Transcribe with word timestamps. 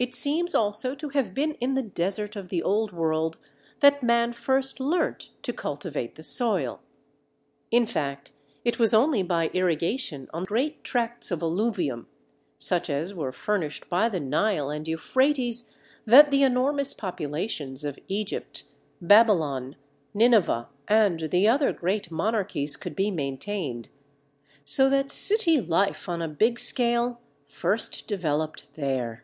It 0.00 0.16
seems 0.16 0.52
also 0.52 0.96
to 0.96 1.10
have 1.10 1.32
been 1.32 1.52
in 1.60 1.74
the 1.74 1.82
desert 1.82 2.34
of 2.34 2.48
the 2.48 2.60
old 2.60 2.90
world 2.90 3.38
that 3.78 4.02
man 4.02 4.32
first 4.32 4.80
learnt 4.80 5.30
to 5.42 5.52
cultivate 5.52 6.16
the 6.16 6.24
soil. 6.24 6.80
In 7.70 7.86
fact, 7.86 8.32
it 8.64 8.80
was 8.80 8.92
only 8.92 9.22
by 9.22 9.46
irrigation 9.54 10.28
on 10.34 10.44
great 10.44 10.82
tracts 10.82 11.30
of 11.30 11.40
alluvium, 11.40 12.08
such 12.58 12.90
as 12.90 13.14
were 13.14 13.30
furnished 13.30 13.88
by 13.88 14.08
the 14.08 14.18
Nile 14.18 14.70
and 14.70 14.88
Euphrates, 14.88 15.72
that 16.04 16.32
the 16.32 16.42
enormous 16.42 16.94
populations 16.94 17.84
of 17.84 18.00
Egypt, 18.08 18.64
Babylon, 19.00 19.76
Nineveh, 20.14 20.68
and 20.88 21.20
the 21.30 21.46
other 21.46 21.72
great 21.72 22.10
monarchies 22.10 22.76
could 22.76 22.96
be 22.96 23.12
maintained. 23.12 23.88
So 24.64 24.90
that 24.90 25.12
city 25.12 25.60
life 25.60 26.08
on 26.08 26.20
a 26.20 26.26
big 26.26 26.58
scale 26.58 27.20
first 27.48 28.08
developed 28.08 28.74
there. 28.74 29.22